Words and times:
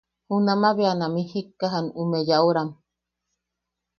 Junama 0.27 0.69
bea 0.77 0.93
ne 0.97 1.05
am 1.07 1.15
jijikkajan 1.29 1.87
ume 2.01 2.19
yaʼuram. 2.29 2.69